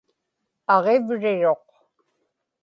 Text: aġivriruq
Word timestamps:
aġivriruq 0.73 1.65